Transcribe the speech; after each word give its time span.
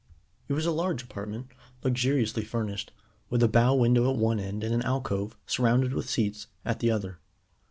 It 0.47 0.53
was 0.53 0.65
a 0.65 0.71
large 0.71 1.03
apartment, 1.03 1.51
luxuriously 1.83 2.43
furnished, 2.43 2.91
with 3.29 3.43
a 3.43 3.47
bow 3.47 3.75
window 3.75 4.09
at 4.09 4.17
one 4.17 4.39
end 4.39 4.63
and 4.63 4.73
an 4.73 4.81
alcove, 4.81 5.37
surrounded 5.45 5.93
with 5.93 6.09
seats, 6.09 6.47
at 6.65 6.79
the 6.79 6.89
other. 6.89 7.19